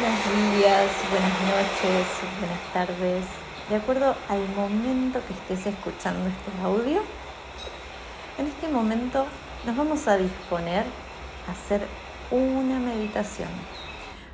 buenos 0.00 0.56
días, 0.56 0.90
buenas 1.10 1.40
noches, 1.42 2.06
buenas 2.40 2.72
tardes, 2.72 3.24
de 3.68 3.76
acuerdo 3.76 4.14
al 4.30 4.48
momento 4.56 5.20
que 5.26 5.34
estés 5.34 5.74
escuchando 5.74 6.30
este 6.30 6.62
audio. 6.62 7.02
En 8.38 8.46
este 8.46 8.68
momento 8.68 9.26
nos 9.66 9.76
vamos 9.76 10.08
a 10.08 10.16
disponer 10.16 10.86
a 11.46 11.52
hacer 11.52 11.82
una 12.30 12.78
meditación. 12.78 13.50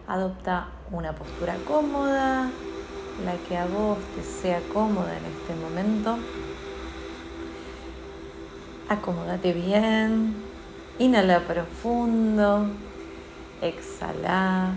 Adopta 0.07 0.68
una 0.93 1.12
postura 1.12 1.57
cómoda, 1.66 2.50
la 3.25 3.34
que 3.48 3.56
a 3.56 3.66
vos 3.66 3.98
te 4.14 4.22
sea 4.22 4.61
cómoda 4.72 5.11
en 5.16 5.25
este 5.25 5.54
momento. 5.56 6.18
Acomódate 8.88 9.52
bien, 9.52 10.36
inhala 11.00 11.40
profundo, 11.40 12.68
exhala. 13.61 14.72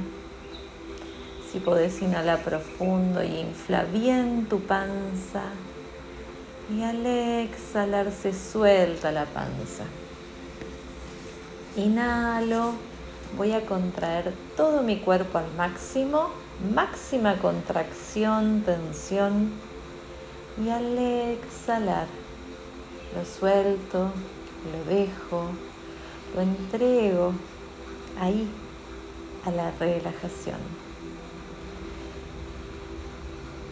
Si 1.52 1.60
podés 1.60 2.02
inhalar 2.02 2.42
profundo 2.44 3.22
y 3.22 3.40
infla 3.40 3.84
bien 3.84 4.46
tu 4.48 4.62
panza. 4.62 5.44
Y 6.74 6.82
al 6.82 7.06
exhalar 7.06 8.10
se 8.14 8.34
suelta 8.34 9.12
la 9.12 9.26
panza. 9.26 9.84
Inhalo, 11.76 12.72
voy 13.38 13.52
a 13.52 13.66
contraer 13.66 14.34
todo 14.56 14.82
mi 14.82 15.00
cuerpo 15.00 15.40
al 15.40 15.52
máximo, 15.58 16.30
máxima 16.74 17.38
contracción, 17.40 18.62
tensión. 18.62 19.52
Y 20.64 20.70
al 20.70 20.98
exhalar, 20.98 22.08
lo 23.14 23.26
suelto, 23.26 24.10
lo 24.72 24.94
dejo, 24.94 25.50
lo 26.34 26.42
entrego 26.42 27.34
ahí 28.22 28.50
a 29.46 29.52
la 29.52 29.72
relajación. 29.72 30.81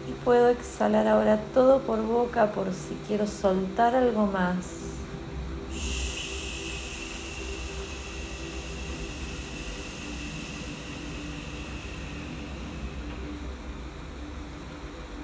Y 0.10 0.12
puedo 0.12 0.50
exhalar 0.50 1.08
ahora 1.08 1.38
todo 1.54 1.84
por 1.84 2.02
boca 2.02 2.52
por 2.52 2.74
si 2.74 2.96
quiero 3.08 3.28
soltar 3.28 3.96
algo 3.96 4.26
más. 4.26 4.66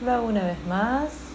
Lo 0.03 0.11
hago 0.11 0.27
una 0.27 0.43
vez 0.45 0.63
más. 0.67 1.34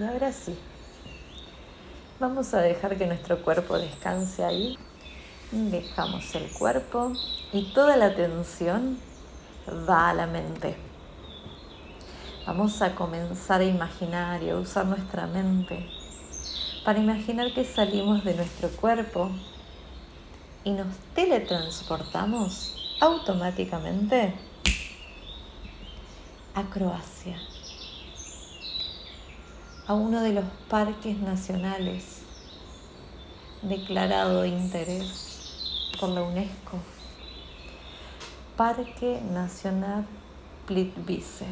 Y 0.00 0.02
ahora 0.02 0.32
sí, 0.32 0.56
vamos 2.18 2.54
a 2.54 2.62
dejar 2.62 2.96
que 2.96 3.04
nuestro 3.04 3.42
cuerpo 3.42 3.76
descanse 3.76 4.42
ahí. 4.42 4.78
Dejamos 5.52 6.34
el 6.34 6.50
cuerpo 6.52 7.12
y 7.52 7.74
toda 7.74 7.98
la 7.98 8.06
atención 8.06 8.98
va 9.86 10.08
a 10.08 10.14
la 10.14 10.26
mente. 10.26 10.74
Vamos 12.46 12.80
a 12.80 12.94
comenzar 12.94 13.60
a 13.60 13.64
imaginar 13.64 14.42
y 14.42 14.48
a 14.48 14.56
usar 14.56 14.86
nuestra 14.86 15.26
mente 15.26 15.86
para 16.82 16.98
imaginar 16.98 17.52
que 17.52 17.66
salimos 17.66 18.24
de 18.24 18.36
nuestro 18.36 18.70
cuerpo 18.70 19.30
y 20.64 20.70
nos 20.70 20.96
teletransportamos 21.14 22.96
automáticamente 23.02 24.32
a 26.54 26.62
Croacia 26.70 27.36
a 29.90 29.94
uno 29.94 30.22
de 30.22 30.32
los 30.32 30.44
parques 30.68 31.18
nacionales 31.18 32.22
declarado 33.60 34.42
de 34.42 34.48
interés 34.50 35.90
por 35.98 36.10
la 36.10 36.22
UNESCO, 36.22 36.78
Parque 38.56 39.20
Nacional 39.32 40.06
Plitvice. 40.68 41.44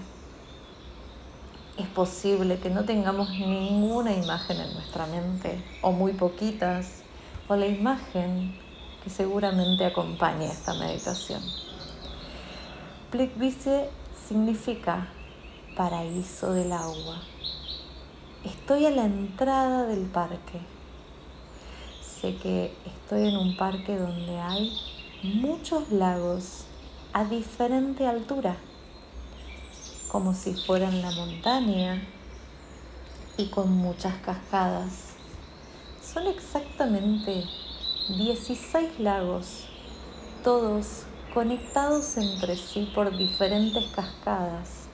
Es 1.78 1.88
posible 1.88 2.60
que 2.60 2.70
no 2.70 2.84
tengamos 2.84 3.28
ninguna 3.30 4.12
imagen 4.12 4.60
en 4.60 4.72
nuestra 4.72 5.06
mente, 5.06 5.60
o 5.82 5.90
muy 5.90 6.12
poquitas, 6.12 7.02
o 7.48 7.56
la 7.56 7.66
imagen 7.66 8.56
que 9.02 9.10
seguramente 9.10 9.84
acompaña 9.84 10.44
esta 10.44 10.74
meditación. 10.74 11.42
Plitvice 13.10 13.90
significa 14.28 15.08
paraíso 15.74 16.52
del 16.52 16.70
agua 16.70 17.20
Estoy 18.44 18.86
a 18.86 18.90
la 18.90 19.04
entrada 19.04 19.84
del 19.86 20.04
parque. 20.04 20.60
Sé 22.00 22.36
que 22.36 22.72
estoy 22.86 23.26
en 23.26 23.36
un 23.36 23.56
parque 23.56 23.96
donde 23.96 24.38
hay 24.38 24.72
muchos 25.24 25.90
lagos 25.90 26.64
a 27.12 27.24
diferente 27.24 28.06
altura, 28.06 28.56
como 30.06 30.34
si 30.34 30.54
fueran 30.54 31.02
la 31.02 31.10
montaña 31.10 32.00
y 33.36 33.48
con 33.48 33.72
muchas 33.72 34.14
cascadas. 34.18 35.14
Son 36.00 36.28
exactamente 36.28 37.42
16 38.08 39.00
lagos, 39.00 39.64
todos 40.44 41.02
conectados 41.34 42.16
entre 42.16 42.56
sí 42.56 42.88
por 42.94 43.16
diferentes 43.16 43.84
cascadas 43.88 44.87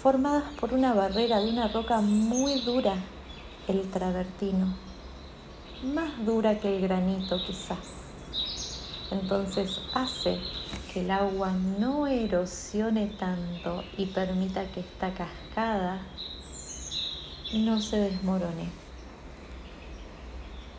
formadas 0.00 0.44
por 0.58 0.72
una 0.72 0.94
barrera 0.94 1.40
de 1.40 1.50
una 1.50 1.68
roca 1.68 2.00
muy 2.00 2.60
dura, 2.62 2.94
el 3.68 3.90
travertino, 3.90 4.74
más 5.94 6.24
dura 6.24 6.58
que 6.58 6.74
el 6.74 6.82
granito 6.82 7.36
quizá. 7.46 7.76
Entonces 9.10 9.78
hace 9.92 10.38
que 10.92 11.00
el 11.00 11.10
agua 11.10 11.52
no 11.52 12.06
erosione 12.06 13.08
tanto 13.18 13.84
y 13.98 14.06
permita 14.06 14.64
que 14.70 14.80
esta 14.80 15.12
cascada 15.12 16.00
no 17.52 17.78
se 17.80 17.98
desmorone. 17.98 18.70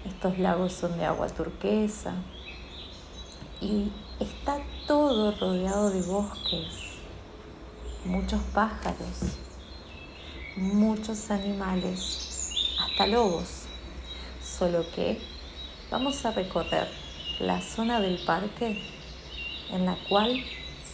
Estos 0.03 0.39
lagos 0.39 0.73
son 0.73 0.97
de 0.97 1.05
agua 1.05 1.27
turquesa 1.27 2.15
y 3.61 3.91
está 4.19 4.57
todo 4.87 5.31
rodeado 5.37 5.91
de 5.91 6.01
bosques 6.01 6.80
muchos 8.05 8.41
pájaros, 8.53 9.37
muchos 10.55 11.29
animales, 11.29 12.75
hasta 12.79 13.07
lobos. 13.07 13.65
Solo 14.41 14.83
que 14.95 15.21
vamos 15.89 16.25
a 16.25 16.31
recorrer 16.31 16.87
la 17.39 17.61
zona 17.61 17.99
del 17.99 18.23
parque 18.25 18.81
en 19.71 19.85
la 19.85 19.95
cual 20.09 20.43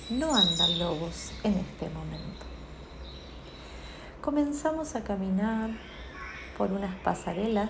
no 0.09 0.35
andan 0.35 0.79
lobos 0.79 1.31
en 1.43 1.53
este 1.53 1.89
momento. 1.89 2.45
Comenzamos 4.21 4.95
a 4.95 5.03
caminar 5.03 5.69
por 6.57 6.71
unas 6.71 6.95
pasarelas 6.95 7.69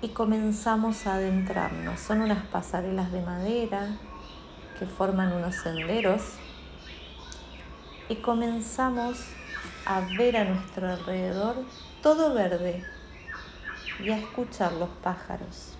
y 0.00 0.08
comenzamos 0.08 1.06
a 1.06 1.14
adentrarnos. 1.14 2.00
Son 2.00 2.20
unas 2.20 2.44
pasarelas 2.46 3.12
de 3.12 3.22
madera 3.22 3.98
que 4.82 4.88
forman 4.88 5.32
unos 5.32 5.54
senderos 5.54 6.22
y 8.08 8.16
comenzamos 8.16 9.16
a 9.86 10.00
ver 10.18 10.36
a 10.36 10.44
nuestro 10.44 10.90
alrededor 10.90 11.54
todo 12.02 12.34
verde 12.34 12.84
y 14.02 14.10
a 14.10 14.18
escuchar 14.18 14.72
los 14.72 14.88
pájaros. 15.00 15.74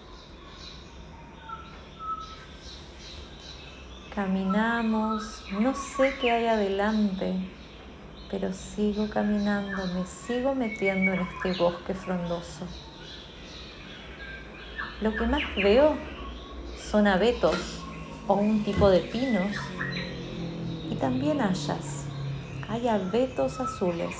Caminamos, 4.15 5.47
no 5.51 5.75
sé 5.75 6.15
qué 6.21 6.31
hay 6.31 6.47
adelante, 6.47 7.35
pero 8.31 8.53
sigo 8.53 9.11
caminando, 9.11 9.85
me 9.95 10.07
sigo 10.07 10.55
metiendo 10.55 11.15
en 11.15 11.21
este 11.23 11.55
bosque 11.55 11.93
frondoso. 11.93 12.69
Lo 15.01 15.13
que 15.17 15.27
más 15.27 15.43
veo 15.57 15.97
son 16.79 17.09
abetos 17.09 17.82
o 18.27 18.35
un 18.35 18.63
tipo 18.65 18.89
de 18.89 19.01
pinos 19.01 19.57
y 20.91 20.95
también 20.97 21.41
hayas. 21.41 22.07
Hay 22.69 22.89
abetos 22.89 23.61
azules, 23.61 24.17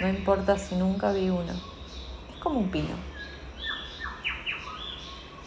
no 0.00 0.08
importa 0.08 0.58
si 0.58 0.76
nunca 0.76 1.12
vi 1.12 1.30
uno, 1.30 1.52
es 1.52 2.36
como 2.40 2.60
un 2.60 2.70
pino. 2.70 2.94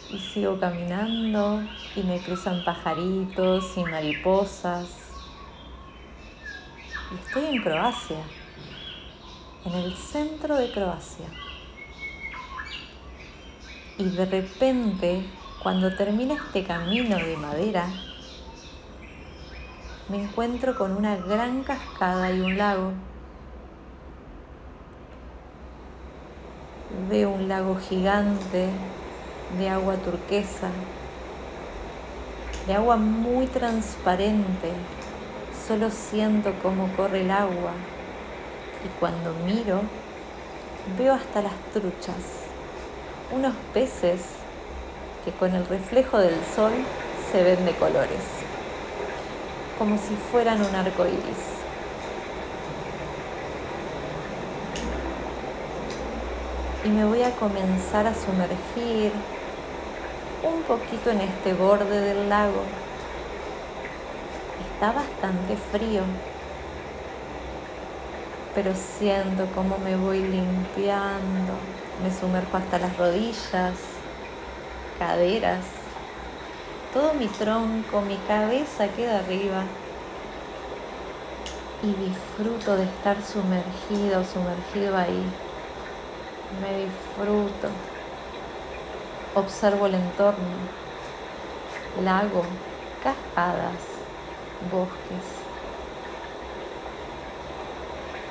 Y 0.09 0.19
sigo 0.19 0.59
caminando 0.59 1.63
y 1.95 2.03
me 2.03 2.19
cruzan 2.19 2.63
pajaritos 2.63 3.77
y 3.77 3.83
mariposas. 3.83 4.87
Y 7.11 7.15
estoy 7.15 7.55
en 7.55 7.63
Croacia, 7.63 8.21
en 9.65 9.73
el 9.73 9.95
centro 9.95 10.55
de 10.57 10.71
Croacia. 10.71 11.27
Y 13.97 14.03
de 14.03 14.25
repente 14.25 15.25
Cuando 15.63 15.95
termina 15.95 16.33
este 16.33 16.65
camino 16.65 17.15
de 17.15 17.37
madera, 17.37 17.87
me 20.09 20.21
encuentro 20.21 20.77
con 20.77 20.91
una 20.91 21.15
gran 21.15 21.63
cascada 21.63 22.29
y 22.31 22.41
un 22.41 22.57
lago. 22.57 22.91
Veo 27.09 27.29
un 27.29 27.47
lago 27.47 27.77
gigante 27.77 28.67
de 29.57 29.69
agua 29.69 29.95
turquesa, 29.95 30.69
de 32.67 32.73
agua 32.73 32.97
muy 32.97 33.47
transparente. 33.47 34.73
Solo 35.65 35.89
siento 35.91 36.53
cómo 36.61 36.89
corre 36.97 37.21
el 37.21 37.31
agua 37.31 37.71
y 38.83 38.99
cuando 38.99 39.33
miro 39.45 39.79
veo 40.97 41.13
hasta 41.13 41.41
las 41.41 41.55
truchas, 41.71 42.17
unos 43.31 43.53
peces 43.73 44.42
que 45.23 45.31
con 45.31 45.53
el 45.55 45.65
reflejo 45.67 46.17
del 46.17 46.35
sol 46.55 46.73
se 47.31 47.43
ven 47.43 47.65
de 47.65 47.73
colores 47.75 48.43
como 49.77 49.97
si 49.97 50.15
fueran 50.31 50.61
un 50.61 50.75
arco 50.75 51.05
iris. 51.05 51.43
Y 56.85 56.89
me 56.89 57.05
voy 57.05 57.23
a 57.23 57.31
comenzar 57.31 58.07
a 58.07 58.13
sumergir 58.13 59.11
un 60.43 60.61
poquito 60.63 61.09
en 61.11 61.21
este 61.21 61.53
borde 61.53 61.99
del 61.99 62.29
lago. 62.29 62.63
Está 64.73 64.91
bastante 64.91 65.55
frío, 65.71 66.01
pero 68.53 68.73
siento 68.75 69.47
cómo 69.55 69.77
me 69.79 69.95
voy 69.95 70.19
limpiando. 70.19 71.53
Me 72.03 72.11
sumerjo 72.11 72.57
hasta 72.57 72.79
las 72.79 72.97
rodillas, 72.97 73.73
caderas, 74.97 75.65
todo 76.93 77.13
mi 77.15 77.27
tronco, 77.27 78.01
mi 78.01 78.17
cabeza 78.27 78.87
queda 78.89 79.19
arriba 79.19 79.63
y 81.81 81.87
disfruto 81.93 82.77
de 82.77 82.83
estar 82.83 83.17
sumergido, 83.23 84.23
sumergido 84.23 84.95
ahí. 84.95 85.25
Me 86.61 86.85
disfruto. 86.85 87.69
Observo 89.35 89.87
el 89.87 89.95
entorno, 89.95 90.55
lago, 92.03 92.43
cascadas, 93.03 93.81
bosques, 94.71 95.25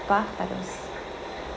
pájaros. 0.06 0.68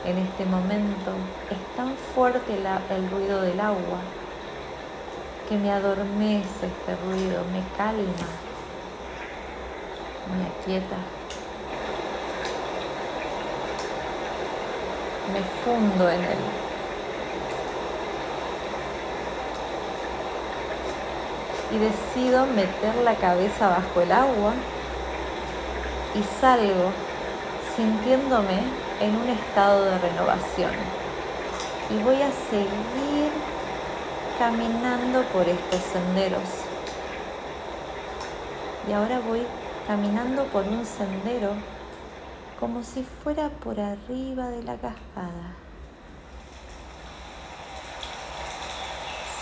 En 0.06 0.18
este 0.18 0.46
momento 0.46 1.12
es 1.52 1.76
tan 1.78 1.96
fuerte 2.16 2.54
el 2.90 3.10
ruido 3.12 3.42
del 3.42 3.60
agua 3.60 4.00
que 5.48 5.58
me 5.58 5.72
adormece 5.72 6.66
este 6.66 6.96
ruido, 7.06 7.44
me 7.52 7.62
calma, 7.78 8.26
me 10.34 10.46
aquieta. 10.48 10.96
Me 15.32 15.42
fundo 15.64 16.10
en 16.10 16.22
él. 16.22 16.38
Y 21.72 21.78
decido 21.78 22.46
meter 22.48 22.96
la 23.04 23.16
cabeza 23.16 23.70
bajo 23.70 24.02
el 24.02 24.12
agua 24.12 24.54
y 26.16 26.24
salgo 26.40 26.92
sintiéndome 27.76 28.62
en 29.02 29.16
un 29.16 29.30
estado 29.30 29.86
de 29.86 29.98
renovación. 30.00 30.72
Y 31.90 32.02
voy 32.04 32.22
a 32.22 32.32
seguir 32.50 33.32
caminando 34.38 35.24
por 35.26 35.48
estos 35.48 35.82
senderos. 35.92 36.44
Y 38.88 38.94
ahora 38.94 39.20
voy 39.20 39.46
caminando 39.88 40.46
por 40.46 40.64
un 40.64 40.86
sendero 40.86 41.54
como 42.60 42.84
si 42.84 43.04
fuera 43.24 43.50
por 43.50 43.80
arriba 43.80 44.50
de 44.50 44.64
la 44.64 44.74
cascada. 44.74 45.56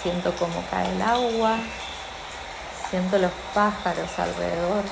Siento 0.01 0.33
cómo 0.37 0.63
cae 0.69 0.91
el 0.93 1.01
agua, 1.01 1.57
siento 2.89 3.17
los 3.17 3.31
pájaros 3.53 4.19
alrededor 4.19 4.83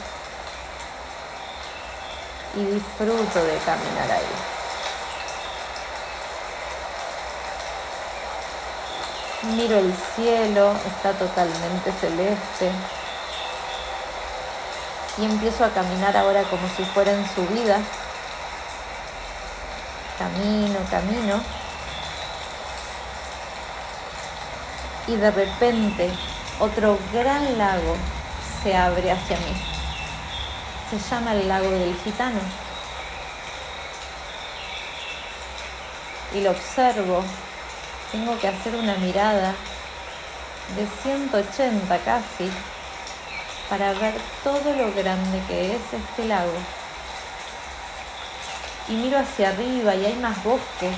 y 2.55 2.63
disfruto 2.63 3.43
de 3.43 3.57
caminar 3.65 4.11
ahí. 4.11 4.60
Miro 9.43 9.79
el 9.79 9.91
cielo, 10.15 10.75
está 10.85 11.13
totalmente 11.13 11.91
celeste. 11.93 12.71
Y 15.17 15.25
empiezo 15.25 15.65
a 15.65 15.69
caminar 15.69 16.15
ahora 16.15 16.43
como 16.43 16.67
si 16.77 16.83
fuera 16.85 17.11
en 17.11 17.27
subida. 17.33 17.79
Camino, 20.19 20.77
camino. 20.91 21.41
Y 25.07 25.15
de 25.15 25.31
repente 25.31 26.11
otro 26.59 26.99
gran 27.11 27.57
lago 27.57 27.95
se 28.61 28.77
abre 28.77 29.11
hacia 29.11 29.37
mí. 29.37 29.59
Se 30.91 30.99
llama 31.09 31.33
el 31.33 31.47
lago 31.47 31.71
del 31.71 31.95
gitano. 32.03 32.39
Y 36.35 36.41
lo 36.41 36.51
observo 36.51 37.23
tengo 38.11 38.37
que 38.39 38.47
hacer 38.47 38.75
una 38.75 38.95
mirada 38.95 39.55
de 40.75 40.85
180 41.03 41.97
casi 41.99 42.51
para 43.69 43.93
ver 43.93 44.13
todo 44.43 44.73
lo 44.75 44.93
grande 44.93 45.41
que 45.47 45.75
es 45.75 45.81
este 45.93 46.25
lago. 46.25 46.51
Y 48.89 48.93
miro 48.93 49.17
hacia 49.17 49.49
arriba 49.49 49.95
y 49.95 50.05
hay 50.05 50.15
más 50.15 50.43
bosques 50.43 50.93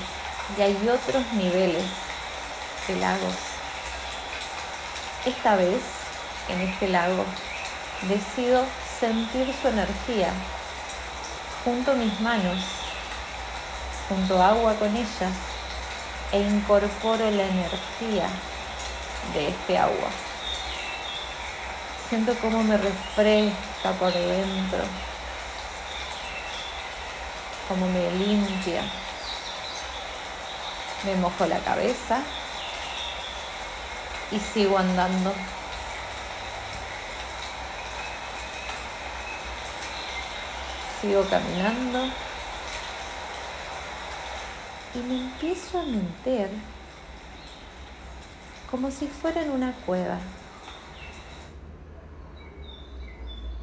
y 0.58 0.62
hay 0.62 0.76
otros 0.88 1.24
niveles 1.34 1.84
de 2.88 2.96
lagos. 2.96 3.34
Esta 5.24 5.54
vez, 5.54 5.80
en 6.48 6.60
este 6.62 6.88
lago, 6.88 7.24
decido 8.02 8.64
sentir 9.00 9.54
su 9.62 9.68
energía 9.68 10.32
junto 11.64 11.94
mis 11.94 12.20
manos, 12.20 12.58
junto 14.08 14.42
agua 14.42 14.74
con 14.74 14.94
ellas 14.96 15.32
e 16.32 16.40
incorporo 16.40 17.30
la 17.30 17.44
energía 17.44 18.28
de 19.32 19.48
este 19.48 19.78
agua. 19.78 20.10
Siento 22.08 22.34
cómo 22.40 22.62
me 22.62 22.76
refresca 22.76 23.92
por 23.98 24.12
dentro, 24.12 24.78
cómo 27.68 27.86
me 27.86 28.10
limpia. 28.12 28.82
Me 31.04 31.14
mojo 31.16 31.46
la 31.46 31.58
cabeza 31.58 32.20
y 34.30 34.38
sigo 34.38 34.78
andando. 34.78 35.32
Sigo 41.00 41.24
caminando 41.28 42.08
y 44.94 44.98
me 44.98 45.16
empiezo 45.16 45.80
a 45.80 45.84
meter 45.84 46.48
como 48.70 48.90
si 48.90 49.06
fuera 49.06 49.42
en 49.42 49.50
una 49.50 49.72
cueva. 49.86 50.18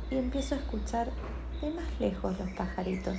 Y 0.10 0.18
empiezo 0.18 0.56
a 0.56 0.58
escuchar 0.58 1.10
de 1.62 1.70
más 1.70 2.00
lejos 2.00 2.38
los 2.38 2.50
pajaritos. 2.52 3.18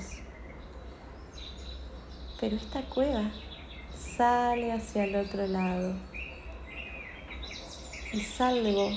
Pero 2.39 2.57
esta 2.57 2.83
cueva 2.83 3.31
sale 4.17 4.73
hacia 4.73 5.05
el 5.05 5.17
otro 5.17 5.47
lado. 5.47 5.95
Y 8.13 8.21
salgo 8.21 8.91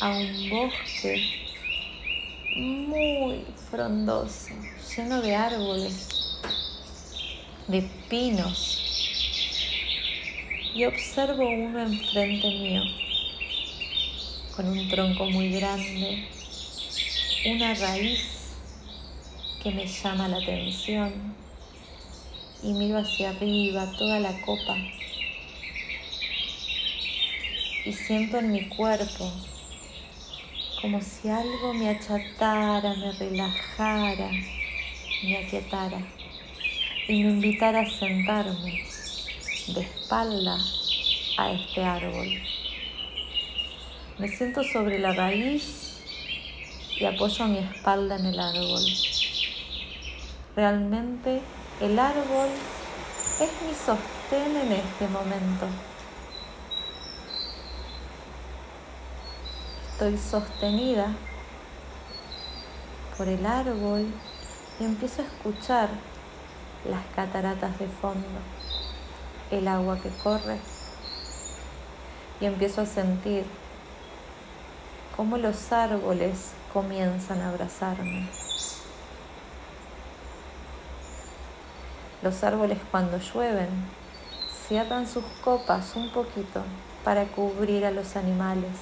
a 0.00 0.10
un 0.10 0.50
bosque 0.50 1.22
muy 2.56 3.44
frondoso, 3.70 4.48
lleno 4.96 5.20
de 5.20 5.34
árboles 5.34 6.25
de 7.68 7.82
pinos. 8.08 8.82
Y 10.74 10.84
observo 10.84 11.48
uno 11.48 11.80
enfrente 11.80 12.50
mío 12.50 12.82
con 14.54 14.68
un 14.68 14.88
tronco 14.88 15.26
muy 15.26 15.50
grande, 15.50 16.28
una 17.46 17.74
raíz 17.74 18.52
que 19.62 19.70
me 19.70 19.86
llama 19.86 20.28
la 20.28 20.38
atención 20.38 21.12
y 22.62 22.72
miro 22.72 22.98
hacia 22.98 23.30
arriba 23.30 23.86
toda 23.98 24.18
la 24.20 24.40
copa 24.42 24.76
y 27.84 27.92
siento 27.92 28.38
en 28.38 28.52
mi 28.52 28.62
cuerpo 28.68 29.30
como 30.80 31.00
si 31.00 31.28
algo 31.28 31.74
me 31.74 31.90
achatara, 31.90 32.94
me 32.94 33.12
relajara, 33.12 34.30
me 35.22 35.36
aquietara 35.36 36.15
y 37.08 37.22
me 37.22 37.30
invitara 37.30 37.82
a 37.82 37.86
sentarme 37.90 38.84
de 39.68 39.80
espalda 39.80 40.58
a 41.38 41.52
este 41.52 41.84
árbol. 41.84 42.26
Me 44.18 44.28
siento 44.28 44.64
sobre 44.64 44.98
la 44.98 45.12
raíz 45.12 46.00
y 46.98 47.04
apoyo 47.04 47.46
mi 47.46 47.58
espalda 47.58 48.16
en 48.16 48.26
el 48.26 48.40
árbol. 48.40 48.82
Realmente 50.56 51.40
el 51.80 51.96
árbol 51.96 52.48
es 53.40 53.50
mi 53.62 53.74
sostén 53.74 54.56
en 54.56 54.72
este 54.72 55.06
momento. 55.06 55.66
Estoy 59.92 60.18
sostenida 60.18 61.14
por 63.16 63.28
el 63.28 63.46
árbol 63.46 64.06
y 64.80 64.84
empiezo 64.84 65.22
a 65.22 65.24
escuchar 65.26 66.15
las 66.90 67.04
cataratas 67.14 67.78
de 67.78 67.86
fondo, 67.86 68.38
el 69.50 69.68
agua 69.68 69.98
que 70.00 70.10
corre 70.22 70.58
y 72.40 72.46
empiezo 72.46 72.82
a 72.82 72.86
sentir 72.86 73.44
cómo 75.16 75.38
los 75.38 75.72
árboles 75.72 76.52
comienzan 76.72 77.40
a 77.40 77.48
abrazarme. 77.50 78.28
Los 82.22 82.42
árboles 82.44 82.78
cuando 82.90 83.18
llueven 83.18 83.68
cierran 84.66 85.06
sus 85.06 85.24
copas 85.44 85.94
un 85.96 86.10
poquito 86.10 86.62
para 87.04 87.24
cubrir 87.24 87.86
a 87.86 87.90
los 87.90 88.16
animales, 88.16 88.72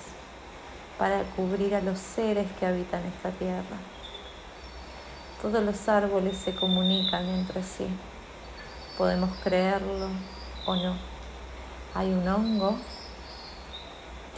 para 0.98 1.22
cubrir 1.36 1.74
a 1.74 1.80
los 1.80 1.98
seres 1.98 2.46
que 2.58 2.66
habitan 2.66 3.02
esta 3.04 3.30
tierra. 3.30 3.93
Todos 5.44 5.62
los 5.62 5.88
árboles 5.90 6.38
se 6.38 6.54
comunican 6.54 7.28
entre 7.28 7.62
sí. 7.62 7.86
Podemos 8.96 9.28
creerlo 9.42 10.08
o 10.64 10.74
no. 10.74 10.96
Hay 11.94 12.14
un 12.14 12.26
hongo 12.26 12.78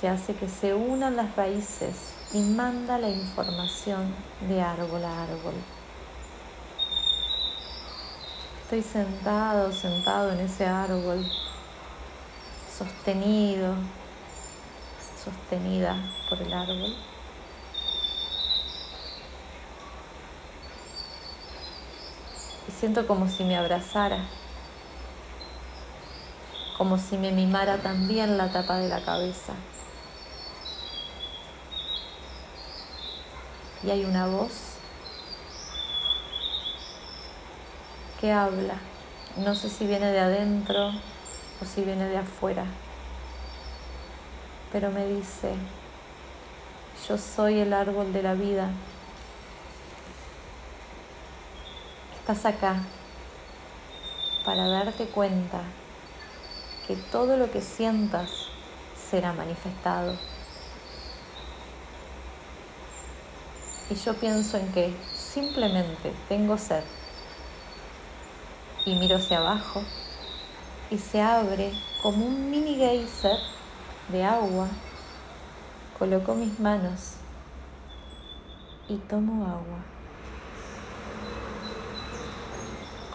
que 0.01 0.09
hace 0.09 0.35
que 0.35 0.49
se 0.49 0.75
unan 0.75 1.15
las 1.15 1.37
raíces 1.37 1.95
y 2.33 2.41
manda 2.41 2.99
la 2.99 3.09
información 3.09 4.13
de 4.49 4.61
árbol 4.61 5.05
a 5.05 5.23
árbol. 5.23 5.55
Estoy 8.65 8.83
sentado, 8.83 9.73
sentado 9.73 10.33
en 10.33 10.41
ese 10.41 10.67
árbol, 10.67 11.25
sostenido, 12.77 13.77
sostenida 15.25 15.95
por 16.29 16.43
el 16.43 16.53
árbol. 16.53 17.16
Siento 22.78 23.06
como 23.06 23.28
si 23.28 23.42
me 23.45 23.56
abrazara, 23.56 24.18
como 26.76 26.99
si 26.99 27.16
me 27.16 27.33
mimara 27.33 27.78
también 27.78 28.37
la 28.37 28.52
tapa 28.52 28.76
de 28.78 28.88
la 28.88 29.02
cabeza. 29.02 29.54
Y 33.83 33.90
hay 33.90 34.04
una 34.04 34.26
voz 34.26 34.75
que 38.21 38.30
habla, 38.30 38.75
no 39.37 39.54
sé 39.54 39.71
si 39.71 39.87
viene 39.87 40.11
de 40.11 40.21
adentro 40.21 40.88
o 41.62 41.64
si 41.64 41.83
viene 41.83 42.09
de 42.09 42.18
afuera, 42.18 42.64
pero 44.71 44.90
me 44.90 45.06
dice, 45.06 45.54
yo 47.09 47.16
soy 47.16 47.61
el 47.61 47.73
árbol 47.73 48.12
de 48.12 48.23
la 48.23 48.35
vida 48.35 48.68
Estás 52.28 52.45
acá 52.45 52.75
para 54.45 54.66
darte 54.66 55.06
cuenta 55.06 55.61
que 56.88 56.97
todo 56.97 57.37
lo 57.37 57.52
que 57.52 57.61
sientas 57.61 58.49
será 58.97 59.33
manifestado. 59.33 60.18
Y 63.88 63.95
yo 63.95 64.14
pienso 64.14 64.56
en 64.56 64.73
que 64.73 64.92
simplemente 65.14 66.12
tengo 66.28 66.59
sed 66.59 66.83
y 68.85 68.97
miro 68.97 69.18
hacia 69.18 69.38
abajo 69.38 69.85
y 70.90 70.99
se 70.99 71.23
abre 71.23 71.73
como 72.02 72.26
un 72.26 72.50
mini 72.50 72.75
geyser 72.75 73.38
de 74.09 74.25
agua. 74.25 74.66
Coloco 75.97 76.35
mis 76.35 76.59
manos 76.59 77.18
y 78.88 78.97
tomo 78.97 79.47
agua. 79.47 79.96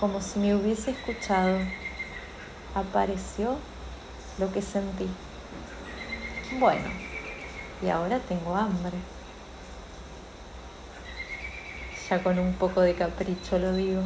Como 0.01 0.20
si 0.20 0.39
me 0.39 0.55
hubiese 0.55 0.91
escuchado, 0.91 1.60
apareció 2.74 3.55
lo 4.39 4.51
que 4.51 4.60
sentí. 4.60 5.08
Bueno, 6.60 6.89
y 7.84 7.89
ahora 7.89 8.17
tengo 8.17 8.55
hambre. 8.55 8.98
Ya 12.10 12.24
con 12.24 12.39
un 12.39 12.53
poco 12.53 12.81
de 12.81 12.96
capricho 12.96 13.60
lo 13.60 13.74
digo. 13.74 14.01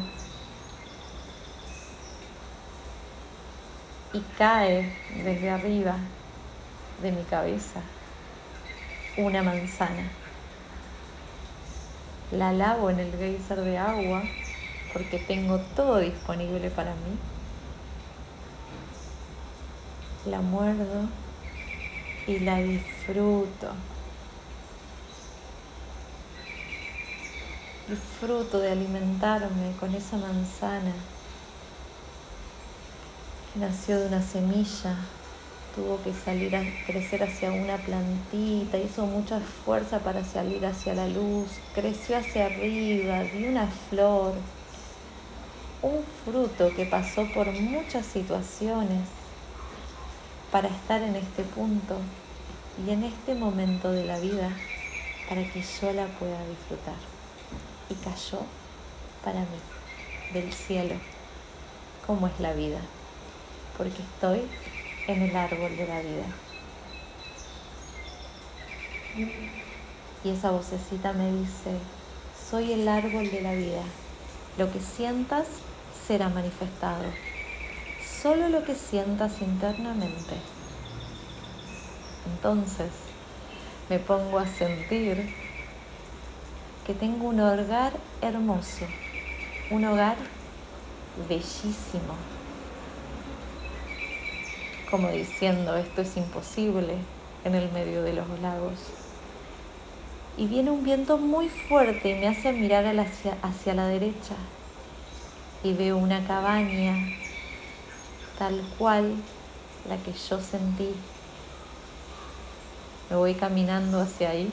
Y 4.12 4.20
cae 4.36 4.92
desde 5.24 5.48
arriba 5.48 5.96
de 7.00 7.10
mi 7.10 7.22
cabeza 7.22 7.80
una 9.16 9.42
manzana. 9.42 10.10
La 12.32 12.52
lavo 12.52 12.90
en 12.90 13.00
el 13.00 13.12
geyser 13.16 13.62
de 13.62 13.78
agua 13.78 14.22
porque 14.92 15.18
tengo 15.18 15.58
todo 15.74 15.98
disponible 15.98 16.70
para 16.70 16.92
mí. 16.92 17.16
La 20.30 20.40
muerdo 20.40 21.08
y 22.26 22.40
la 22.40 22.58
disfruto. 22.58 23.70
Disfruto 27.88 28.58
de 28.58 28.72
alimentarme 28.72 29.72
con 29.78 29.94
esa 29.94 30.16
manzana 30.16 30.92
que 33.52 33.60
nació 33.60 34.00
de 34.00 34.08
una 34.08 34.22
semilla, 34.22 34.96
tuvo 35.76 36.02
que 36.02 36.12
salir 36.12 36.56
a 36.56 36.62
crecer 36.86 37.22
hacia 37.22 37.52
una 37.52 37.76
plantita, 37.76 38.78
hizo 38.78 39.06
mucha 39.06 39.38
fuerza 39.40 40.00
para 40.00 40.24
salir 40.24 40.64
hacia 40.66 40.94
la 40.94 41.06
luz, 41.06 41.48
creció 41.74 42.16
hacia 42.16 42.46
arriba, 42.46 43.20
dio 43.20 43.50
una 43.50 43.68
flor, 43.88 44.34
un 45.86 46.04
fruto 46.24 46.74
que 46.74 46.84
pasó 46.84 47.26
por 47.32 47.50
muchas 47.52 48.04
situaciones 48.04 49.08
para 50.50 50.68
estar 50.68 51.00
en 51.00 51.14
este 51.14 51.44
punto 51.44 51.96
y 52.84 52.90
en 52.90 53.04
este 53.04 53.34
momento 53.34 53.92
de 53.92 54.04
la 54.04 54.18
vida 54.18 54.50
para 55.28 55.42
que 55.44 55.62
yo 55.62 55.92
la 55.92 56.06
pueda 56.06 56.38
disfrutar. 56.48 56.96
Y 57.88 57.94
cayó 57.94 58.40
para 59.24 59.40
mí 59.40 60.32
del 60.32 60.52
cielo, 60.52 60.96
como 62.04 62.26
es 62.26 62.40
la 62.40 62.52
vida, 62.52 62.80
porque 63.78 64.02
estoy 64.02 64.42
en 65.06 65.22
el 65.22 65.36
árbol 65.36 65.76
de 65.76 65.86
la 65.86 66.00
vida. 66.00 66.26
Y 70.24 70.30
esa 70.30 70.50
vocecita 70.50 71.12
me 71.12 71.30
dice, 71.30 71.78
soy 72.50 72.72
el 72.72 72.88
árbol 72.88 73.30
de 73.30 73.40
la 73.40 73.54
vida. 73.54 73.82
Lo 74.58 74.72
que 74.72 74.80
sientas 74.80 75.46
será 76.06 76.28
manifestado. 76.28 77.04
Solo 78.22 78.48
lo 78.48 78.64
que 78.64 78.74
sientas 78.74 79.40
internamente. 79.40 80.36
Entonces 82.32 82.90
me 83.88 83.98
pongo 83.98 84.38
a 84.38 84.46
sentir 84.46 85.32
que 86.86 86.94
tengo 86.94 87.28
un 87.28 87.40
hogar 87.40 87.92
hermoso, 88.20 88.86
un 89.70 89.84
hogar 89.84 90.16
bellísimo. 91.28 92.14
Como 94.90 95.08
diciendo, 95.08 95.76
esto 95.76 96.02
es 96.02 96.16
imposible 96.16 96.94
en 97.44 97.54
el 97.56 97.70
medio 97.72 98.02
de 98.02 98.12
los 98.12 98.28
lagos. 98.40 98.78
Y 100.36 100.46
viene 100.46 100.70
un 100.70 100.84
viento 100.84 101.18
muy 101.18 101.48
fuerte 101.48 102.10
y 102.10 102.14
me 102.14 102.28
hace 102.28 102.52
mirar 102.52 102.86
hacia, 102.86 103.36
hacia 103.42 103.74
la 103.74 103.86
derecha 103.88 104.36
y 105.62 105.72
veo 105.72 105.96
una 105.96 106.26
cabaña 106.26 106.94
tal 108.38 108.62
cual 108.78 109.16
la 109.88 109.96
que 109.96 110.12
yo 110.12 110.40
sentí. 110.40 110.94
Me 113.08 113.16
voy 113.16 113.34
caminando 113.34 114.00
hacia 114.00 114.30
ahí. 114.30 114.52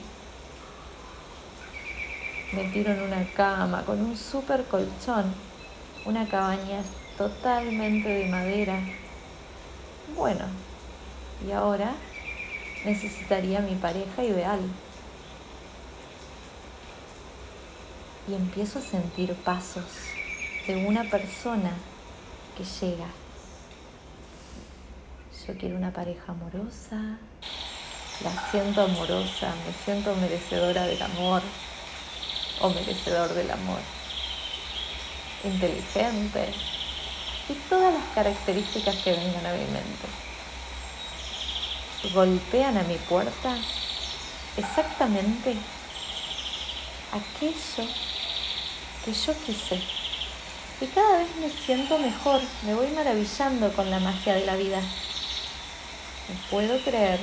Me 2.54 2.66
tiro 2.66 2.92
en 2.92 3.02
una 3.02 3.26
cama 3.34 3.84
con 3.84 4.00
un 4.00 4.16
super 4.16 4.64
colchón. 4.66 5.34
Una 6.06 6.28
cabaña 6.28 6.84
totalmente 7.18 8.08
de 8.08 8.30
madera. 8.30 8.80
Bueno, 10.16 10.46
y 11.48 11.52
ahora 11.52 11.94
necesitaría 12.86 13.60
mi 13.60 13.76
pareja 13.76 14.24
ideal. 14.24 14.60
Y 18.28 18.36
empiezo 18.36 18.80
a 18.80 18.82
sentir 18.82 19.34
pasos 19.36 19.84
de 20.68 20.86
una 20.86 21.04
persona 21.04 21.72
que 22.58 22.64
llega. 22.64 23.08
Yo 25.46 25.58
quiero 25.58 25.76
una 25.76 25.92
pareja 25.92 26.32
amorosa, 26.32 27.18
la 28.24 28.50
siento 28.50 28.82
amorosa, 28.82 29.54
me 29.66 29.74
siento 29.84 30.16
merecedora 30.16 30.86
del 30.86 31.02
amor 31.02 31.42
o 32.62 32.70
merecedor 32.70 33.34
del 33.34 33.52
amor, 33.52 33.80
inteligente 35.44 36.54
y 37.50 37.54
todas 37.70 37.94
las 37.94 38.06
características 38.16 38.96
que 38.98 39.12
vengan 39.12 39.46
a 39.46 39.54
mi 39.54 39.66
mente. 39.66 40.08
Golpean 42.14 42.78
a 42.78 42.84
mi 42.84 42.96
puerta 42.96 43.58
exactamente 44.56 45.56
aquello 47.12 47.90
que 49.04 49.14
yo 49.14 49.34
quise. 49.46 50.03
Y 50.82 50.88
cada 50.88 51.20
vez 51.20 51.30
me 51.40 51.50
siento 51.50 51.98
mejor, 51.98 52.42
me 52.64 52.74
voy 52.74 52.88
maravillando 52.88 53.72
con 53.74 53.90
la 53.90 54.00
magia 54.00 54.34
de 54.34 54.46
la 54.46 54.56
vida. 54.56 54.80
No 54.80 56.36
puedo 56.50 56.78
creer 56.80 57.20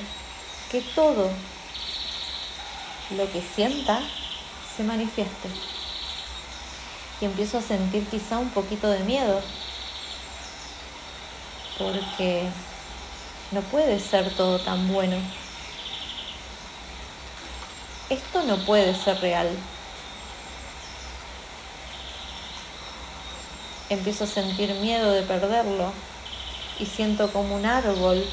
que 0.70 0.80
todo 0.80 1.30
lo 3.16 3.32
que 3.32 3.42
sienta 3.42 4.00
se 4.76 4.84
manifieste. 4.84 5.48
Y 7.20 7.24
empiezo 7.26 7.58
a 7.58 7.62
sentir 7.62 8.06
quizá 8.06 8.38
un 8.38 8.50
poquito 8.50 8.88
de 8.88 9.00
miedo, 9.00 9.42
porque 11.78 12.48
no 13.50 13.60
puede 13.62 13.98
ser 14.00 14.30
todo 14.36 14.58
tan 14.60 14.88
bueno. 14.88 15.16
Esto 18.08 18.42
no 18.44 18.56
puede 18.64 18.94
ser 18.94 19.20
real. 19.20 19.48
Empiezo 23.90 24.24
a 24.24 24.28
sentir 24.28 24.72
miedo 24.76 25.10
de 25.12 25.22
perderlo 25.22 25.92
y 26.78 26.86
siento 26.86 27.30
como 27.32 27.56
un 27.56 27.66
árbol 27.66 28.24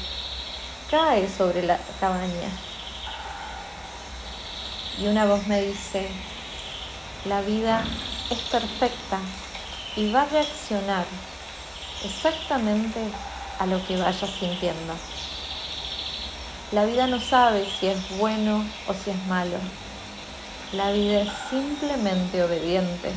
cae 0.90 1.28
sobre 1.28 1.64
la 1.64 1.78
cabaña. 2.00 2.48
Y 4.98 5.08
una 5.08 5.26
voz 5.26 5.46
me 5.46 5.60
dice, 5.60 6.08
la 7.24 7.40
vida 7.40 7.84
es 8.30 8.38
perfecta 8.38 9.18
y 9.96 10.12
va 10.12 10.22
a 10.22 10.26
reaccionar 10.26 11.04
exactamente 12.04 13.00
a 13.58 13.66
lo 13.66 13.84
que 13.84 13.96
vayas 13.96 14.30
sintiendo. 14.38 14.94
La 16.70 16.84
vida 16.84 17.06
no 17.06 17.20
sabe 17.20 17.66
si 17.80 17.88
es 17.88 18.18
bueno 18.18 18.64
o 18.86 18.94
si 18.94 19.10
es 19.10 19.26
malo. 19.26 19.58
La 20.72 20.92
vida 20.92 21.22
es 21.22 21.30
simplemente 21.50 22.44
obediente. 22.44 23.10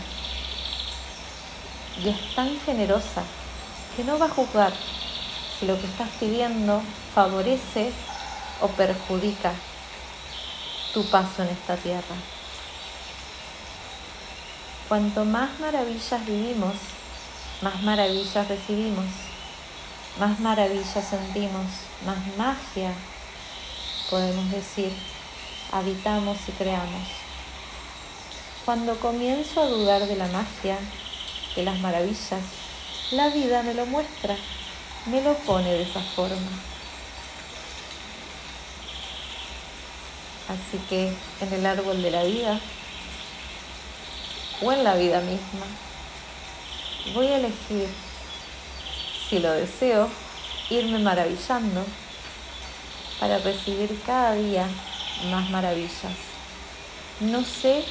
Y 2.04 2.10
es 2.10 2.36
tan 2.36 2.60
generosa 2.62 3.24
que 3.96 4.04
no 4.04 4.18
va 4.18 4.26
a 4.26 4.30
juzgar 4.30 4.74
si 5.60 5.66
lo 5.68 5.80
que 5.80 5.86
estás 5.86 6.10
pidiendo 6.20 6.82
favorece 7.14 7.92
o 8.62 8.68
perjudica 8.70 9.54
tu 10.94 11.04
paso 11.06 11.44
en 11.44 11.50
esta 11.50 11.78
tierra. 11.78 12.16
Cuanto 14.88 15.26
más 15.26 15.60
maravillas 15.60 16.26
vivimos, 16.26 16.74
más 17.62 17.82
maravillas 17.84 18.48
recibimos, 18.48 19.06
más 20.20 20.40
maravillas 20.40 21.08
sentimos, 21.08 21.66
más 22.06 22.18
magia, 22.38 22.94
podemos 24.10 24.52
decir, 24.52 24.92
habitamos 25.72 26.38
y 26.48 26.52
creamos. 26.52 27.08
Cuando 28.66 29.00
comienzo 29.00 29.62
a 29.62 29.68
dudar 29.68 30.06
de 30.06 30.16
la 30.16 30.28
magia, 30.28 30.78
de 31.56 31.64
las 31.64 31.80
maravillas, 31.80 32.42
la 33.12 33.30
vida 33.30 33.64
me 33.64 33.74
lo 33.74 33.86
muestra, 33.86 34.36
me 35.08 35.22
lo 35.22 35.34
pone 35.40 35.72
de 35.72 35.84
esa 35.84 36.02
forma. 36.02 36.50
Así 40.48 40.78
que 40.90 41.14
en 41.42 41.54
el 41.54 41.66
árbol 41.66 42.02
de 42.02 42.12
la 42.12 42.24
vida 42.24 42.60
o 44.62 44.72
en 44.72 44.84
la 44.84 44.96
vida 44.96 45.20
misma, 45.22 45.66
voy 47.14 47.28
a 47.28 47.38
elegir, 47.38 47.88
si 49.30 49.40
lo 49.40 49.52
deseo, 49.52 50.10
irme 50.70 51.00
maravillando 51.00 51.86
para 53.20 53.38
recibir 53.40 54.02
cada 54.06 54.34
día 54.34 54.68
más 55.30 55.50
maravillas. 55.50 56.14
No 57.20 57.44
sé 57.44 57.84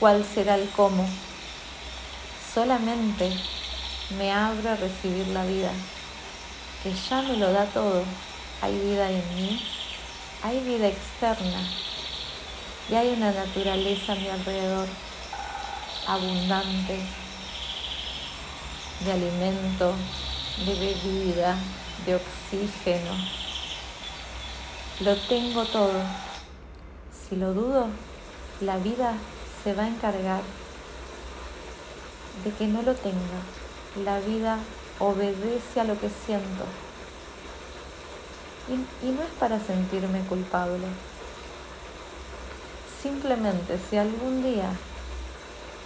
cuál 0.00 0.24
será 0.24 0.54
el 0.54 0.68
cómo, 0.70 1.08
solamente 2.58 3.30
me 4.18 4.32
abro 4.32 4.70
a 4.70 4.74
recibir 4.74 5.28
la 5.28 5.44
vida, 5.44 5.70
que 6.82 6.92
ya 6.92 7.22
me 7.22 7.36
lo 7.36 7.52
da 7.52 7.66
todo. 7.66 8.02
Hay 8.60 8.76
vida 8.76 9.08
en 9.08 9.22
mí, 9.36 9.62
hay 10.42 10.58
vida 10.64 10.88
externa 10.88 11.60
y 12.90 12.96
hay 12.96 13.10
una 13.10 13.30
naturaleza 13.30 14.12
a 14.12 14.16
mi 14.16 14.26
alrededor 14.26 14.88
abundante 16.08 16.98
de 19.04 19.12
alimento, 19.12 19.94
de 20.66 20.74
bebida, 20.74 21.56
de 22.06 22.16
oxígeno. 22.16 23.12
Lo 24.98 25.16
tengo 25.28 25.64
todo. 25.64 26.02
Si 27.12 27.36
lo 27.36 27.54
dudo, 27.54 27.86
la 28.60 28.78
vida 28.78 29.14
se 29.62 29.74
va 29.74 29.84
a 29.84 29.88
encargar 29.88 30.42
de 32.44 32.50
que 32.52 32.66
no 32.66 32.82
lo 32.82 32.94
tenga. 32.94 33.40
La 34.04 34.20
vida 34.20 34.58
obedece 34.98 35.80
a 35.80 35.84
lo 35.84 35.98
que 35.98 36.08
siento. 36.26 36.64
Y, 38.68 39.06
y 39.06 39.10
no 39.12 39.22
es 39.22 39.30
para 39.38 39.58
sentirme 39.60 40.20
culpable. 40.28 40.86
Simplemente 43.02 43.78
si 43.88 43.96
algún 43.96 44.42
día 44.42 44.70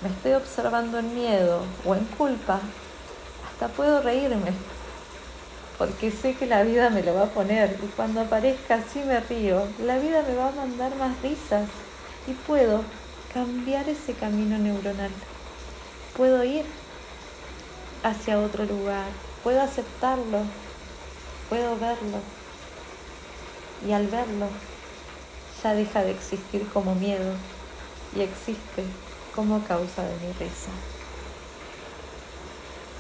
me 0.02 0.08
estoy 0.08 0.32
observando 0.32 0.98
en 0.98 1.14
miedo 1.14 1.62
o 1.84 1.94
en 1.94 2.04
culpa, 2.04 2.60
hasta 3.46 3.68
puedo 3.68 4.02
reírme, 4.02 4.52
porque 5.78 6.10
sé 6.10 6.34
que 6.34 6.46
la 6.46 6.62
vida 6.62 6.90
me 6.90 7.02
lo 7.02 7.14
va 7.14 7.24
a 7.24 7.30
poner 7.30 7.78
y 7.82 7.86
cuando 7.88 8.22
aparezca 8.22 8.76
así 8.76 9.00
me 9.00 9.20
río, 9.20 9.62
la 9.84 9.98
vida 9.98 10.24
me 10.26 10.34
va 10.34 10.48
a 10.48 10.52
mandar 10.52 10.94
más 10.96 11.20
risas 11.22 11.68
y 12.26 12.32
puedo 12.32 12.82
cambiar 13.32 13.88
ese 13.88 14.14
camino 14.14 14.58
neuronal. 14.58 15.10
Puedo 16.16 16.44
ir 16.44 16.64
hacia 18.02 18.38
otro 18.38 18.64
lugar, 18.64 19.06
puedo 19.42 19.62
aceptarlo, 19.62 20.42
puedo 21.48 21.78
verlo 21.78 22.18
y 23.86 23.92
al 23.92 24.06
verlo 24.08 24.48
ya 25.62 25.74
deja 25.74 26.02
de 26.02 26.10
existir 26.10 26.68
como 26.72 26.94
miedo 26.94 27.34
y 28.14 28.20
existe 28.20 28.84
como 29.34 29.64
causa 29.64 30.02
de 30.02 30.14
mi 30.16 30.32
risa. 30.32 30.70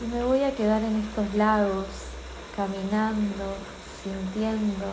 Y 0.00 0.06
me 0.06 0.24
voy 0.24 0.42
a 0.44 0.54
quedar 0.54 0.82
en 0.82 1.00
estos 1.00 1.34
lagos, 1.34 1.86
caminando, 2.56 3.54
sintiendo 4.02 4.86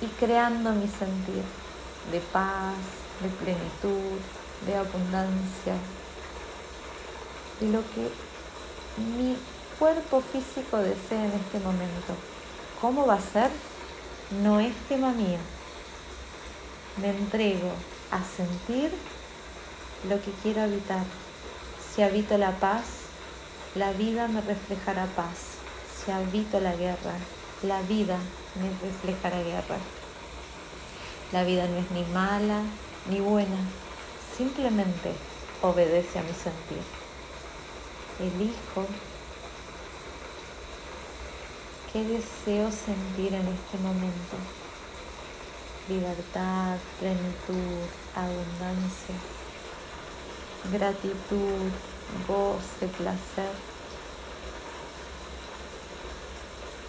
y 0.00 0.06
creando 0.06 0.72
mi 0.72 0.88
sentir 0.88 1.44
de 2.10 2.20
paz, 2.32 2.74
de 3.20 3.28
plenitud, 3.28 4.18
de 4.66 4.76
abundancia, 4.76 5.76
lo 7.70 7.80
que 7.80 8.10
mi 9.16 9.36
cuerpo 9.78 10.20
físico 10.20 10.78
desea 10.78 11.24
en 11.24 11.32
este 11.32 11.58
momento. 11.58 12.14
¿Cómo 12.80 13.06
va 13.06 13.14
a 13.14 13.20
ser? 13.20 13.50
No 14.42 14.60
es 14.60 14.74
tema 14.88 15.12
mío 15.12 15.38
me 16.96 17.08
entrego 17.08 17.72
a 18.10 18.20
sentir 18.22 18.90
lo 20.08 20.20
que 20.20 20.30
quiero 20.42 20.62
habitar. 20.62 21.04
Si 21.94 22.02
habito 22.02 22.36
la 22.38 22.52
paz, 22.52 22.84
la 23.74 23.92
vida 23.92 24.28
me 24.28 24.40
reflejará 24.40 25.06
paz. 25.06 25.56
Si 26.04 26.10
habito 26.10 26.60
la 26.60 26.74
guerra, 26.74 27.14
la 27.62 27.80
vida 27.82 28.18
me 28.56 28.68
reflejará 28.88 29.42
guerra. 29.42 29.78
La 31.32 31.44
vida 31.44 31.66
no 31.66 31.78
es 31.78 31.90
ni 31.92 32.04
mala 32.12 32.60
ni 33.08 33.20
buena, 33.20 33.56
simplemente 34.36 35.12
obedece 35.62 36.18
a 36.18 36.22
mi 36.22 36.32
sentir. 36.34 36.82
Elijo 38.18 38.86
qué 41.92 42.04
deseo 42.04 42.70
sentir 42.70 43.34
en 43.34 43.46
este 43.48 43.78
momento 43.78 44.36
libertad, 45.88 46.76
plenitud, 46.98 47.86
abundancia, 48.14 49.14
gratitud, 50.72 51.70
goce, 52.28 52.86
placer. 52.96 53.50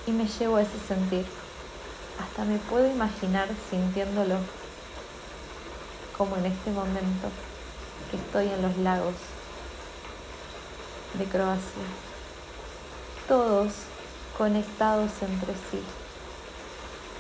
Y 0.06 0.12
me 0.12 0.28
llevo 0.28 0.58
a 0.58 0.62
ese 0.62 0.80
sentir. 0.88 1.26
Hasta 2.22 2.46
me 2.46 2.58
puedo 2.60 2.88
imaginar 2.88 3.48
sintiéndolo 3.70 4.38
como 6.18 6.38
en 6.38 6.46
este 6.46 6.72
momento 6.72 7.30
que 8.12 8.18
estoy 8.18 8.50
en 8.50 8.62
los 8.62 8.78
lagos 8.78 9.16
de 11.14 11.26
Croacia. 11.26 11.84
Todos 13.28 13.72
conectados 14.38 15.12
entre 15.22 15.54
sí, 15.54 15.82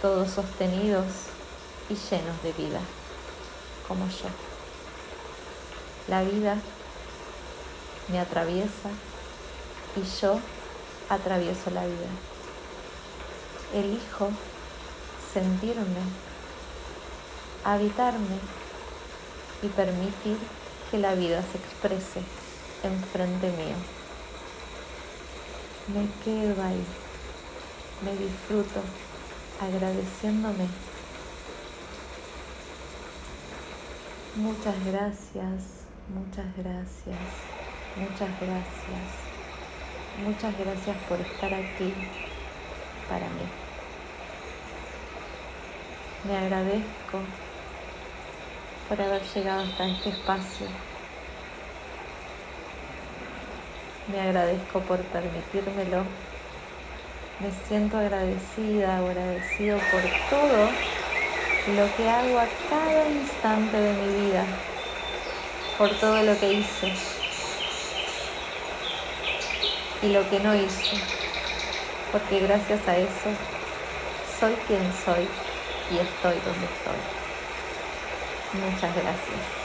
todos 0.01 0.32
sostenidos 0.32 1.06
y 1.89 1.93
llenos 1.93 2.41
de 2.41 2.53
vida, 2.53 2.79
como 3.88 4.08
yo. 4.08 4.29
La 6.08 6.23
vida 6.23 6.58
me 8.10 8.19
atraviesa 8.19 8.89
y 9.95 10.21
yo 10.21 10.39
atravieso 11.10 11.69
la 11.69 11.86
vida. 11.86 12.10
Elijo 13.73 14.29
sentirme, 15.34 16.01
habitarme 17.63 18.39
y 19.62 19.67
permitir 19.67 20.38
que 20.89 20.97
la 20.97 21.13
vida 21.13 21.43
se 21.51 21.58
exprese 21.58 22.42
enfrente 22.88 23.50
mío. 23.52 23.76
Me 25.88 26.08
quedo 26.24 26.63
ahí, 26.63 26.84
me 28.04 28.15
disfruto 28.15 28.82
agradeciéndome. 29.60 30.67
Muchas 34.36 34.76
gracias, 34.86 35.86
muchas 36.10 36.46
gracias, 36.58 37.19
muchas 37.96 38.39
gracias, 38.39 39.08
muchas 40.26 40.58
gracias 40.58 40.98
por 41.08 41.22
estar 41.22 41.54
aquí 41.54 41.93
para 43.10 43.28
mí. 43.30 43.48
Me 46.24 46.38
agradezco 46.38 47.19
por 48.88 49.02
haber 49.02 49.22
llegado 49.22 49.63
hasta 49.63 49.88
este 49.88 50.10
espacio. 50.10 50.92
Me 54.08 54.20
agradezco 54.20 54.82
por 54.82 55.00
permitírmelo. 55.00 56.04
Me 57.39 57.50
siento 57.68 57.98
agradecida, 57.98 58.98
agradecido 58.98 59.78
por 59.92 60.02
todo 60.30 60.70
lo 61.76 61.96
que 61.96 62.10
hago 62.10 62.39
a 62.39 62.48
cada 62.70 63.08
instante 63.08 63.78
de 63.78 63.94
mi 63.94 64.26
vida, 64.26 64.46
por 65.78 65.89
todo 65.92 66.22
lo 66.22 66.38
que 66.38 66.54
hice 66.54 66.94
y 70.02 70.08
lo 70.10 70.30
que 70.30 70.39
no 70.42 70.54
hice, 70.54 70.98
porque 72.12 72.42
gracias 72.42 72.86
a 72.88 72.98
eso 72.98 73.30
soy 74.39 74.54
quien 74.68 74.92
soy 75.06 75.28
y 75.92 76.00
estoy 76.00 76.36
donde 76.46 76.66
estoy. 76.66 77.00
Muchas 78.62 78.94
gracias. 78.94 79.62